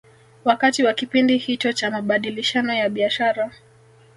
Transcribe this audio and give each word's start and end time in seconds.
Wakati 0.43 0.83
wa 0.83 0.93
kipindi 0.93 1.37
hicho 1.37 1.73
cha 1.73 1.91
mabadilishano 1.91 2.73
ya 2.73 2.89
biashara 2.89 3.51